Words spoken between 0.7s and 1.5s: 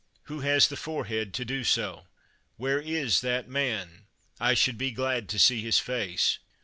forehead to